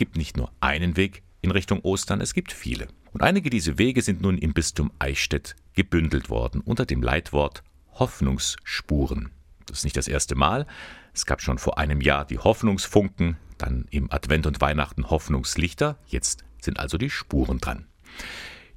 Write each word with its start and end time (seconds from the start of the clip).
gibt 0.00 0.16
nicht 0.16 0.38
nur 0.38 0.50
einen 0.60 0.96
Weg 0.96 1.22
in 1.42 1.50
Richtung 1.50 1.80
Ostern, 1.82 2.22
es 2.22 2.32
gibt 2.32 2.52
viele. 2.52 2.88
Und 3.12 3.22
einige 3.22 3.50
dieser 3.50 3.76
Wege 3.76 4.00
sind 4.00 4.22
nun 4.22 4.38
im 4.38 4.54
Bistum 4.54 4.90
Eichstätt 4.98 5.56
gebündelt 5.74 6.30
worden 6.30 6.62
unter 6.62 6.86
dem 6.86 7.02
Leitwort 7.02 7.62
Hoffnungsspuren. 7.92 9.30
Das 9.66 9.80
ist 9.80 9.84
nicht 9.84 9.98
das 9.98 10.08
erste 10.08 10.36
Mal. 10.36 10.66
Es 11.12 11.26
gab 11.26 11.42
schon 11.42 11.58
vor 11.58 11.76
einem 11.76 12.00
Jahr 12.00 12.24
die 12.24 12.38
Hoffnungsfunken, 12.38 13.36
dann 13.58 13.84
im 13.90 14.10
Advent 14.10 14.46
und 14.46 14.62
Weihnachten 14.62 15.10
Hoffnungslichter, 15.10 15.98
jetzt 16.06 16.44
sind 16.62 16.80
also 16.80 16.96
die 16.96 17.10
Spuren 17.10 17.58
dran. 17.58 17.84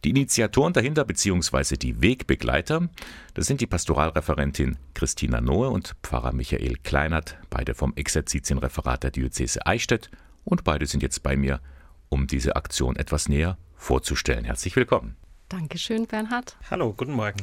Die 0.04 0.10
Initiatoren 0.10 0.74
dahinter 0.74 1.06
bzw. 1.06 1.78
die 1.78 2.02
Wegbegleiter, 2.02 2.90
das 3.34 3.48
sind 3.48 3.62
die 3.62 3.68
Pastoralreferentin 3.68 4.78
Christina 4.94 5.40
Nohe 5.40 5.70
und 5.70 5.96
Pfarrer 6.04 6.34
Michael 6.34 6.76
Kleinert, 6.84 7.38
beide 7.50 7.76
vom 7.76 7.94
Exerzitienreferat 7.96 9.04
der 9.04 9.12
Diözese 9.12 9.66
Eichstätt 9.66 10.10
und 10.44 10.64
beide 10.64 10.86
sind 10.86 11.04
jetzt 11.04 11.24
bei 11.24 11.36
mir, 11.36 11.60
um 12.10 12.28
diese 12.28 12.56
Aktion 12.56 12.96
etwas 12.96 13.30
näher 13.30 13.58
vorzustellen. 13.76 14.46
Herzlich 14.46 14.76
willkommen. 14.76 15.16
Dankeschön, 15.50 16.08
Bernhard. 16.08 16.56
Hallo, 16.72 16.94
guten 16.94 17.14
Morgen. 17.14 17.40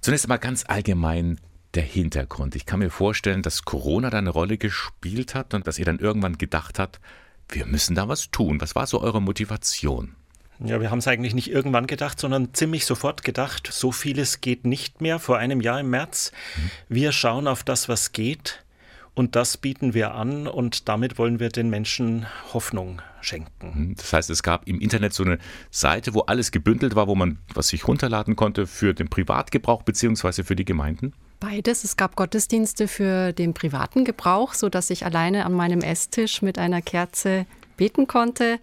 Zunächst 0.00 0.24
einmal 0.24 0.38
ganz 0.38 0.64
allgemein 0.66 1.38
der 1.74 1.82
Hintergrund. 1.82 2.54
Ich 2.56 2.66
kann 2.66 2.78
mir 2.78 2.90
vorstellen, 2.90 3.42
dass 3.42 3.64
Corona 3.64 4.10
da 4.10 4.18
eine 4.18 4.30
Rolle 4.30 4.56
gespielt 4.56 5.34
hat 5.34 5.54
und 5.54 5.66
dass 5.66 5.78
ihr 5.78 5.84
dann 5.84 5.98
irgendwann 5.98 6.38
gedacht 6.38 6.78
habt, 6.78 7.00
wir 7.48 7.66
müssen 7.66 7.94
da 7.94 8.08
was 8.08 8.30
tun. 8.30 8.60
Was 8.60 8.74
war 8.74 8.86
so 8.86 9.00
eure 9.00 9.20
Motivation? 9.20 10.14
Ja, 10.60 10.80
wir 10.80 10.90
haben 10.90 10.98
es 10.98 11.06
eigentlich 11.06 11.34
nicht 11.34 11.50
irgendwann 11.50 11.86
gedacht, 11.86 12.18
sondern 12.18 12.52
ziemlich 12.52 12.84
sofort 12.84 13.22
gedacht. 13.22 13.68
So 13.70 13.92
vieles 13.92 14.40
geht 14.40 14.66
nicht 14.66 15.00
mehr 15.00 15.18
vor 15.18 15.38
einem 15.38 15.60
Jahr 15.60 15.80
im 15.80 15.90
März. 15.90 16.32
Mhm. 16.56 16.70
Wir 16.88 17.12
schauen 17.12 17.46
auf 17.46 17.62
das, 17.62 17.88
was 17.88 18.12
geht. 18.12 18.64
Und 19.18 19.34
das 19.34 19.56
bieten 19.56 19.94
wir 19.94 20.14
an 20.14 20.46
und 20.46 20.88
damit 20.88 21.18
wollen 21.18 21.40
wir 21.40 21.48
den 21.48 21.70
Menschen 21.70 22.26
Hoffnung 22.52 23.02
schenken. 23.20 23.72
Mhm. 23.74 23.94
Das 23.96 24.12
heißt, 24.12 24.30
es 24.30 24.44
gab 24.44 24.68
im 24.68 24.80
Internet 24.80 25.12
so 25.12 25.24
eine 25.24 25.38
Seite, 25.72 26.14
wo 26.14 26.20
alles 26.20 26.52
gebündelt 26.52 26.94
war, 26.94 27.08
wo 27.08 27.16
man 27.16 27.38
was 27.52 27.66
sich 27.66 27.88
runterladen 27.88 28.36
konnte 28.36 28.68
für 28.68 28.94
den 28.94 29.08
Privatgebrauch 29.08 29.82
bzw. 29.82 30.44
für 30.44 30.54
die 30.54 30.64
Gemeinden? 30.64 31.14
Beides. 31.40 31.82
Es 31.82 31.96
gab 31.96 32.14
Gottesdienste 32.14 32.86
für 32.86 33.32
den 33.32 33.54
privaten 33.54 34.04
Gebrauch, 34.04 34.54
sodass 34.54 34.88
ich 34.88 35.04
alleine 35.04 35.46
an 35.46 35.52
meinem 35.52 35.80
Esstisch 35.80 36.40
mit 36.40 36.56
einer 36.56 36.80
Kerze 36.80 37.44
beten 37.76 38.06
konnte 38.06 38.60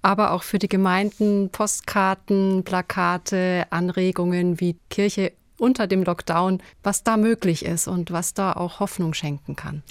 aber 0.00 0.30
auch 0.30 0.44
für 0.44 0.60
die 0.60 0.68
Gemeinden 0.68 1.50
Postkarten, 1.50 2.62
Plakate, 2.62 3.66
Anregungen 3.70 4.60
wie 4.60 4.76
Kirche 4.90 5.32
unter 5.58 5.86
dem 5.86 6.02
Lockdown, 6.02 6.62
was 6.82 7.02
da 7.02 7.16
möglich 7.16 7.64
ist 7.64 7.88
und 7.88 8.10
was 8.10 8.34
da 8.34 8.52
auch 8.52 8.80
Hoffnung 8.80 9.14
schenken 9.14 9.56
kann. 9.56 9.82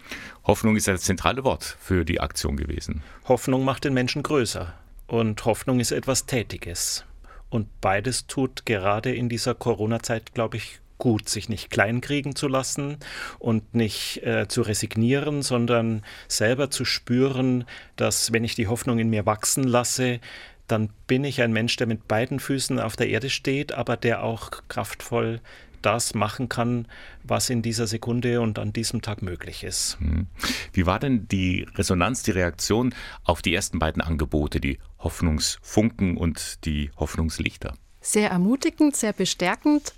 Hoffnung 0.46 0.76
ist 0.76 0.88
das 0.88 1.02
zentrale 1.02 1.44
Wort 1.44 1.78
für 1.80 2.06
die 2.06 2.20
Aktion 2.20 2.58
gewesen. 2.58 3.04
Hoffnung 3.28 3.64
macht 3.64 3.84
den 3.84 3.94
Menschen 3.94 4.24
größer 4.24 4.74
und 5.08 5.46
Hoffnung 5.46 5.80
ist 5.80 5.92
etwas 5.92 6.26
Tätiges. 6.26 7.06
Und 7.50 7.68
beides 7.82 8.28
tut 8.28 8.66
gerade 8.66 9.14
in 9.16 9.30
dieser 9.30 9.56
Corona-Zeit, 9.56 10.34
glaube 10.34 10.58
ich, 10.58 10.80
gut, 10.98 11.30
sich 11.30 11.48
nicht 11.48 11.70
kleinkriegen 11.70 12.36
zu 12.36 12.48
lassen 12.48 12.98
und 13.40 13.76
nicht 13.76 14.24
äh, 14.24 14.48
zu 14.48 14.62
resignieren, 14.62 15.44
sondern 15.44 16.04
selber 16.28 16.70
zu 16.70 16.86
spüren, 16.86 17.66
dass 17.96 18.34
wenn 18.34 18.44
ich 18.44 18.56
die 18.56 18.68
Hoffnung 18.68 19.00
in 19.00 19.10
mir 19.10 19.26
wachsen 19.26 19.64
lasse, 19.64 20.20
dann 20.68 20.90
bin 21.08 21.24
ich 21.24 21.42
ein 21.42 21.54
Mensch, 21.54 21.76
der 21.78 21.88
mit 21.88 22.08
beiden 22.08 22.40
Füßen 22.40 22.80
auf 22.80 22.96
der 22.96 23.10
Erde 23.10 23.30
steht, 23.30 23.72
aber 23.72 23.98
der 23.98 24.24
auch 24.24 24.52
kraftvoll 24.68 25.42
das 25.82 26.14
machen 26.14 26.50
kann, 26.50 26.88
was 27.24 27.50
in 27.50 27.62
dieser 27.62 27.88
Sekunde 27.88 28.42
und 28.42 28.60
an 28.60 28.74
diesem 28.74 29.02
Tag 29.02 29.22
möglich 29.22 29.64
ist. 29.64 29.98
Hm. 30.00 30.28
Wie 30.74 30.86
war 30.86 31.00
denn 31.00 31.28
die 31.28 31.68
Resonanz, 31.76 32.24
die 32.24 32.32
Reaktion 32.32 32.94
auf 33.24 33.42
die 33.42 33.54
ersten 33.54 33.80
beiden 33.80 34.02
Angebote, 34.02 34.60
die 34.60 34.80
Hoffnungsfunken 35.00 36.18
und 36.18 36.66
die 36.66 36.92
Hoffnungslichter? 36.98 37.76
Sehr 38.02 38.32
ermutigend, 38.32 38.96
sehr 38.96 39.14
bestärkend. 39.14 39.94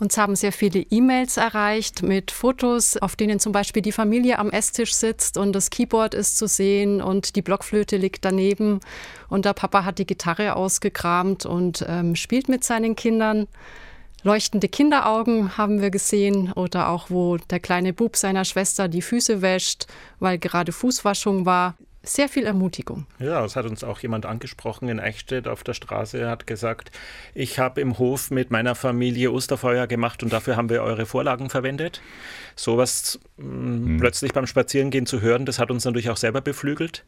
Uns 0.00 0.16
haben 0.16 0.36
sehr 0.36 0.52
viele 0.52 0.80
E-Mails 0.80 1.38
erreicht 1.38 2.02
mit 2.02 2.30
Fotos, 2.30 2.96
auf 2.96 3.16
denen 3.16 3.40
zum 3.40 3.50
Beispiel 3.50 3.82
die 3.82 3.90
Familie 3.90 4.38
am 4.38 4.50
Esstisch 4.50 4.94
sitzt 4.94 5.36
und 5.36 5.52
das 5.52 5.70
Keyboard 5.70 6.14
ist 6.14 6.38
zu 6.38 6.46
sehen 6.46 7.02
und 7.02 7.34
die 7.34 7.42
Blockflöte 7.42 7.96
liegt 7.96 8.24
daneben 8.24 8.78
und 9.28 9.44
der 9.44 9.54
Papa 9.54 9.84
hat 9.84 9.98
die 9.98 10.06
Gitarre 10.06 10.54
ausgekramt 10.54 11.46
und 11.46 11.84
ähm, 11.88 12.14
spielt 12.14 12.48
mit 12.48 12.62
seinen 12.62 12.94
Kindern. 12.94 13.48
Leuchtende 14.22 14.68
Kinderaugen 14.68 15.56
haben 15.58 15.80
wir 15.80 15.90
gesehen 15.90 16.52
oder 16.52 16.90
auch 16.90 17.10
wo 17.10 17.36
der 17.36 17.58
kleine 17.58 17.92
Bub 17.92 18.16
seiner 18.16 18.44
Schwester 18.44 18.86
die 18.86 19.02
Füße 19.02 19.42
wäscht, 19.42 19.86
weil 20.20 20.38
gerade 20.38 20.70
Fußwaschung 20.70 21.44
war 21.44 21.76
sehr 22.02 22.28
viel 22.28 22.46
Ermutigung. 22.46 23.06
Ja, 23.18 23.44
es 23.44 23.56
hat 23.56 23.66
uns 23.66 23.82
auch 23.82 23.98
jemand 24.00 24.24
angesprochen 24.24 24.88
in 24.88 25.00
Eichstätt 25.00 25.48
auf 25.48 25.64
der 25.64 25.74
Straße, 25.74 26.18
Er 26.18 26.30
hat 26.30 26.46
gesagt, 26.46 26.90
ich 27.34 27.58
habe 27.58 27.80
im 27.80 27.98
Hof 27.98 28.30
mit 28.30 28.50
meiner 28.50 28.74
Familie 28.74 29.32
Osterfeuer 29.32 29.86
gemacht 29.86 30.22
und 30.22 30.32
dafür 30.32 30.56
haben 30.56 30.70
wir 30.70 30.82
eure 30.82 31.06
Vorlagen 31.06 31.50
verwendet. 31.50 32.00
Sowas 32.56 33.18
mhm. 33.36 33.98
plötzlich 33.98 34.32
beim 34.32 34.46
Spazierengehen 34.46 35.06
zu 35.06 35.20
hören, 35.20 35.44
das 35.44 35.58
hat 35.58 35.70
uns 35.70 35.84
natürlich 35.84 36.10
auch 36.10 36.16
selber 36.16 36.40
beflügelt. 36.40 37.04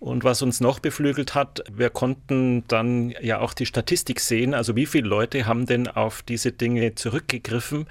Und 0.00 0.24
was 0.24 0.40
uns 0.40 0.60
noch 0.60 0.78
beflügelt 0.78 1.34
hat, 1.34 1.62
wir 1.70 1.90
konnten 1.90 2.64
dann 2.68 3.10
ja 3.20 3.38
auch 3.40 3.52
die 3.52 3.66
Statistik 3.66 4.20
sehen, 4.20 4.54
also 4.54 4.74
wie 4.74 4.86
viele 4.86 5.06
Leute 5.06 5.44
haben 5.44 5.66
denn 5.66 5.88
auf 5.88 6.22
diese 6.22 6.52
Dinge 6.52 6.94
zurückgegriffen. 6.94 7.86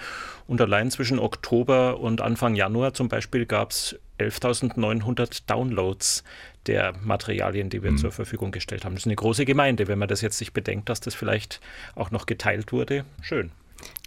Und 0.47 0.59
allein 0.59 0.89
zwischen 0.89 1.19
Oktober 1.19 1.99
und 1.99 2.21
Anfang 2.21 2.55
Januar 2.55 2.95
zum 2.95 3.09
Beispiel 3.09 3.45
gab 3.45 3.69
es 3.69 3.99
11.900 4.19 5.43
Downloads 5.47 6.23
der 6.67 6.93
Materialien, 7.03 7.69
die 7.69 7.83
wir 7.83 7.91
mhm. 7.91 7.97
zur 7.97 8.11
Verfügung 8.11 8.51
gestellt 8.51 8.85
haben. 8.85 8.93
Das 8.93 9.03
ist 9.03 9.07
eine 9.07 9.15
große 9.15 9.45
Gemeinde, 9.45 9.87
wenn 9.87 9.99
man 9.99 10.07
das 10.07 10.21
jetzt 10.21 10.37
sich 10.37 10.53
bedenkt, 10.53 10.89
dass 10.89 10.99
das 10.99 11.15
vielleicht 11.15 11.61
auch 11.95 12.11
noch 12.11 12.25
geteilt 12.25 12.71
wurde. 12.71 13.05
Schön. 13.21 13.51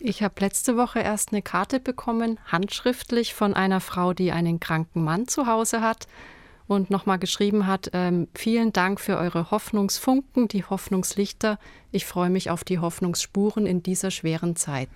Ich 0.00 0.22
habe 0.22 0.34
letzte 0.40 0.76
Woche 0.76 1.00
erst 1.00 1.32
eine 1.32 1.40
Karte 1.40 1.80
bekommen, 1.80 2.38
handschriftlich 2.46 3.32
von 3.32 3.54
einer 3.54 3.80
Frau, 3.80 4.12
die 4.12 4.30
einen 4.30 4.60
kranken 4.60 5.02
Mann 5.02 5.28
zu 5.28 5.46
Hause 5.46 5.80
hat 5.80 6.06
und 6.74 6.90
nochmal 6.90 7.18
geschrieben 7.18 7.66
hat, 7.66 7.90
ähm, 7.92 8.28
vielen 8.34 8.72
Dank 8.72 9.00
für 9.00 9.16
eure 9.18 9.50
Hoffnungsfunken, 9.50 10.48
die 10.48 10.64
Hoffnungslichter. 10.64 11.58
Ich 11.90 12.06
freue 12.06 12.30
mich 12.30 12.50
auf 12.50 12.64
die 12.64 12.78
Hoffnungsspuren 12.78 13.66
in 13.66 13.82
dieser 13.82 14.10
schweren 14.10 14.56
Zeit. 14.56 14.88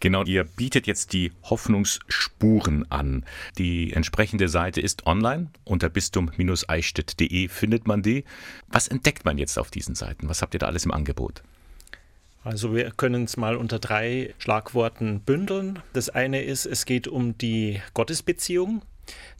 Genau, 0.00 0.24
ihr 0.24 0.44
bietet 0.44 0.86
jetzt 0.86 1.12
die 1.12 1.32
Hoffnungsspuren 1.42 2.90
an. 2.90 3.24
Die 3.58 3.92
entsprechende 3.92 4.48
Seite 4.48 4.80
ist 4.80 5.06
online. 5.06 5.50
Unter 5.64 5.88
bistum-eichstätt.de 5.88 7.48
findet 7.48 7.86
man 7.86 8.02
die. 8.02 8.24
Was 8.68 8.88
entdeckt 8.88 9.24
man 9.24 9.38
jetzt 9.38 9.58
auf 9.58 9.70
diesen 9.70 9.94
Seiten? 9.94 10.28
Was 10.28 10.42
habt 10.42 10.54
ihr 10.54 10.60
da 10.60 10.66
alles 10.66 10.84
im 10.84 10.92
Angebot? 10.92 11.42
Also 12.44 12.74
wir 12.74 12.90
können 12.92 13.24
es 13.24 13.36
mal 13.36 13.56
unter 13.56 13.78
drei 13.78 14.34
Schlagworten 14.38 15.20
bündeln. 15.20 15.80
Das 15.92 16.08
eine 16.08 16.42
ist, 16.42 16.64
es 16.64 16.86
geht 16.86 17.06
um 17.06 17.36
die 17.36 17.82
Gottesbeziehung. 17.92 18.82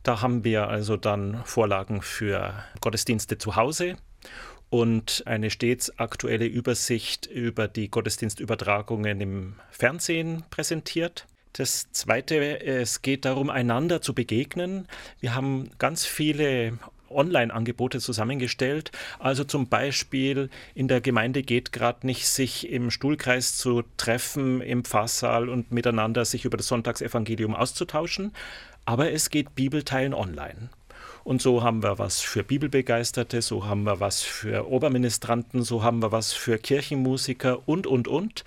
Da 0.02 0.22
haben 0.22 0.44
wir 0.44 0.68
also 0.68 0.96
dann 0.96 1.42
Vorlagen 1.44 2.02
für 2.02 2.54
Gottesdienste 2.80 3.38
zu 3.38 3.56
Hause 3.56 3.96
und 4.70 5.22
eine 5.26 5.50
stets 5.50 5.98
aktuelle 5.98 6.46
Übersicht 6.46 7.26
über 7.26 7.68
die 7.68 7.90
Gottesdienstübertragungen 7.90 9.20
im 9.20 9.54
Fernsehen 9.70 10.44
präsentiert. 10.50 11.26
Das 11.54 11.90
Zweite, 11.92 12.60
es 12.64 13.02
geht 13.02 13.24
darum, 13.24 13.50
einander 13.50 14.00
zu 14.00 14.14
begegnen. 14.14 14.86
Wir 15.20 15.34
haben 15.34 15.70
ganz 15.78 16.04
viele 16.04 16.78
Online-Angebote 17.10 18.00
zusammengestellt. 18.00 18.92
Also 19.18 19.44
zum 19.44 19.68
Beispiel 19.68 20.50
in 20.74 20.88
der 20.88 21.00
Gemeinde 21.00 21.42
geht 21.42 21.72
gerade 21.72 22.06
nicht, 22.06 22.26
sich 22.26 22.70
im 22.70 22.90
Stuhlkreis 22.90 23.56
zu 23.56 23.82
treffen 23.96 24.60
im 24.60 24.84
Pfarrsaal 24.84 25.48
und 25.48 25.72
miteinander 25.72 26.24
sich 26.24 26.44
über 26.44 26.56
das 26.56 26.68
Sonntagsevangelium 26.68 27.54
auszutauschen, 27.54 28.32
aber 28.84 29.12
es 29.12 29.30
geht 29.30 29.54
Bibelteilen 29.54 30.14
online. 30.14 30.70
Und 31.24 31.42
so 31.42 31.62
haben 31.62 31.82
wir 31.82 31.98
was 31.98 32.20
für 32.20 32.42
Bibelbegeisterte, 32.42 33.42
so 33.42 33.66
haben 33.66 33.82
wir 33.82 34.00
was 34.00 34.22
für 34.22 34.70
Oberministranten, 34.70 35.62
so 35.62 35.82
haben 35.82 36.00
wir 36.00 36.10
was 36.10 36.32
für 36.32 36.56
Kirchenmusiker 36.56 37.68
und, 37.68 37.86
und, 37.86 38.08
und. 38.08 38.44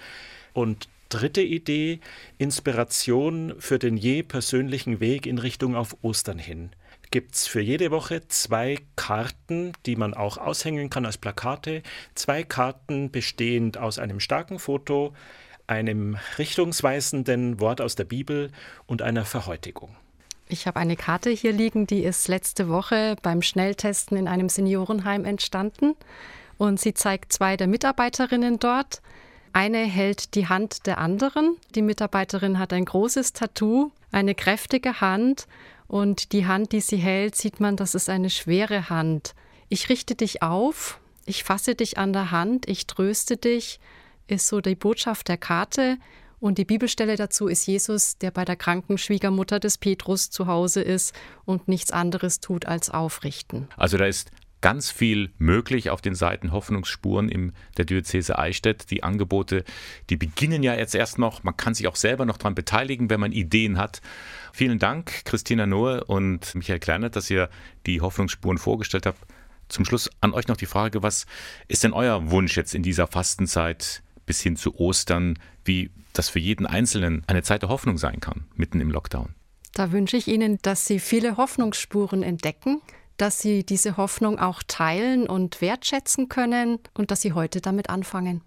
Und 0.53 0.89
dritte 1.09 1.41
Idee, 1.41 1.99
Inspiration 2.39 3.53
für 3.59 3.77
den 3.77 3.97
je 3.97 4.23
persönlichen 4.23 4.99
Weg 4.99 5.27
in 5.27 5.37
Richtung 5.37 5.75
auf 5.75 5.95
Ostern 6.01 6.39
hin. 6.39 6.71
Gibt 7.11 7.35
es 7.35 7.45
für 7.45 7.59
jede 7.59 7.91
Woche 7.91 8.25
zwei 8.29 8.77
Karten, 8.95 9.73
die 9.85 9.97
man 9.97 10.13
auch 10.13 10.37
aushängen 10.37 10.89
kann 10.89 11.05
als 11.05 11.17
Plakate. 11.17 11.83
Zwei 12.15 12.43
Karten 12.43 13.11
bestehend 13.11 13.77
aus 13.77 13.99
einem 13.99 14.21
starken 14.21 14.59
Foto, 14.59 15.13
einem 15.67 16.17
richtungsweisenden 16.37 17.59
Wort 17.59 17.81
aus 17.81 17.95
der 17.95 18.05
Bibel 18.05 18.49
und 18.85 19.01
einer 19.01 19.25
Verhäutigung. 19.25 19.93
Ich 20.47 20.67
habe 20.67 20.79
eine 20.79 20.95
Karte 20.95 21.31
hier 21.31 21.51
liegen, 21.51 21.85
die 21.85 22.03
ist 22.03 22.29
letzte 22.29 22.69
Woche 22.69 23.17
beim 23.21 23.41
Schnelltesten 23.41 24.15
in 24.15 24.29
einem 24.29 24.47
Seniorenheim 24.47 25.25
entstanden. 25.25 25.95
Und 26.57 26.79
sie 26.79 26.93
zeigt 26.93 27.33
zwei 27.33 27.57
der 27.57 27.67
Mitarbeiterinnen 27.67 28.57
dort. 28.57 29.01
Eine 29.53 29.80
hält 29.80 30.36
die 30.36 30.48
Hand 30.48 30.86
der 30.86 30.98
anderen. 30.98 31.57
Die 31.75 31.81
Mitarbeiterin 31.81 32.57
hat 32.57 32.74
ein 32.74 32.86
großes 32.86 33.33
Tattoo, 33.33 33.92
eine 34.12 34.36
kräftige 34.36 35.01
Hand. 35.01 35.48
Und 35.88 36.31
die 36.31 36.45
Hand, 36.45 36.71
die 36.71 36.80
sie 36.80 36.98
hält, 36.98 37.36
sieht 37.36 37.59
man, 37.59 37.75
das 37.75 37.95
ist 37.95 38.09
eine 38.09 38.30
schwere 38.30 38.89
Hand. 38.89 39.36
Ich 39.68 39.89
richte 39.89 40.15
dich 40.15 40.42
auf, 40.42 41.00
ich 41.25 41.44
fasse 41.44 41.75
dich 41.75 41.98
an 41.98 42.13
der 42.13 42.31
Hand, 42.31 42.68
ich 42.68 42.88
tröste 42.88 43.36
dich, 43.38 43.80
ist 44.27 44.48
so 44.48 44.62
die 44.62 44.75
Botschaft 44.75 45.27
der 45.27 45.38
Karte. 45.38 45.98
Und 46.39 46.57
die 46.57 46.65
Bibelstelle 46.65 47.18
dazu 47.18 47.48
ist 47.48 47.68
Jesus, 47.68 48.18
der 48.18 48.31
bei 48.31 48.45
der 48.45 48.56
kranken 48.56 48.98
Schwiegermutter 48.98 49.59
des 49.59 49.77
Petrus 49.77 50.30
zu 50.30 50.48
Hause 50.48 50.81
ist 50.81 51.13
und 51.45 51.68
nichts 51.68 51.92
anderes 51.92 52.39
tut 52.39 52.65
als 52.65 52.89
aufrichten. 52.89 53.68
Also 53.77 53.98
da 53.98 54.06
ist 54.06 54.31
ganz 54.61 54.91
viel 54.91 55.31
möglich 55.37 55.89
auf 55.89 56.01
den 56.01 56.15
Seiten 56.15 56.51
Hoffnungsspuren 56.51 57.29
in 57.29 57.53
der 57.77 57.85
Diözese 57.85 58.37
Eichstätt. 58.37 58.91
Die 58.91 59.03
Angebote, 59.03 59.63
die 60.09 60.17
beginnen 60.17 60.63
ja 60.63 60.75
jetzt 60.75 60.95
erst 60.95 61.17
noch. 61.17 61.43
Man 61.43 61.57
kann 61.57 61.73
sich 61.73 61.87
auch 61.87 61.95
selber 61.95 62.25
noch 62.25 62.37
daran 62.37 62.55
beteiligen, 62.55 63.09
wenn 63.09 63.19
man 63.19 63.31
Ideen 63.31 63.77
hat. 63.77 64.01
Vielen 64.53 64.79
Dank, 64.79 65.25
Christina 65.25 65.65
Nohe 65.65 66.03
und 66.03 66.55
Michael 66.55 66.79
Kleinert, 66.79 67.15
dass 67.15 67.29
ihr 67.29 67.49
die 67.85 68.01
Hoffnungsspuren 68.01 68.57
vorgestellt 68.57 69.05
habt. 69.05 69.19
Zum 69.67 69.85
Schluss 69.85 70.09
an 70.19 70.33
euch 70.33 70.47
noch 70.47 70.57
die 70.57 70.65
Frage, 70.65 71.01
was 71.01 71.25
ist 71.67 71.83
denn 71.83 71.93
euer 71.93 72.29
Wunsch 72.29 72.57
jetzt 72.57 72.75
in 72.75 72.83
dieser 72.83 73.07
Fastenzeit 73.07 74.03
bis 74.25 74.41
hin 74.41 74.57
zu 74.57 74.75
Ostern, 74.79 75.39
wie 75.65 75.91
das 76.13 76.29
für 76.29 76.39
jeden 76.39 76.65
Einzelnen 76.65 77.23
eine 77.27 77.41
Zeit 77.41 77.61
der 77.61 77.69
Hoffnung 77.69 77.97
sein 77.97 78.19
kann, 78.19 78.45
mitten 78.55 78.81
im 78.81 78.91
Lockdown. 78.91 79.33
Da 79.73 79.91
wünsche 79.93 80.17
ich 80.17 80.27
Ihnen, 80.27 80.59
dass 80.61 80.85
Sie 80.85 80.99
viele 80.99 81.37
Hoffnungsspuren 81.37 82.23
entdecken, 82.23 82.81
dass 83.21 83.39
Sie 83.39 83.63
diese 83.63 83.97
Hoffnung 83.97 84.39
auch 84.39 84.63
teilen 84.68 85.27
und 85.27 85.62
wertschätzen 85.62 86.27
können 86.27 86.79
und 86.95 87.12
dass 87.12 87.21
Sie 87.21 87.33
heute 87.33 87.62
damit 87.62 87.89
anfangen. 87.89 88.41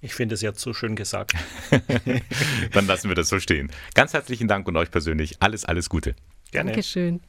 Ich 0.00 0.14
finde 0.14 0.36
es 0.36 0.42
jetzt 0.42 0.60
so 0.60 0.72
schön 0.72 0.94
gesagt. 0.94 1.34
Dann 2.72 2.86
lassen 2.86 3.08
wir 3.08 3.16
das 3.16 3.28
so 3.28 3.40
stehen. 3.40 3.72
Ganz 3.94 4.12
herzlichen 4.12 4.46
Dank 4.46 4.68
und 4.68 4.76
euch 4.76 4.92
persönlich 4.92 5.42
alles, 5.42 5.64
alles 5.64 5.88
Gute. 5.88 6.14
Gerne. 6.52 6.70
Dankeschön. 6.70 7.20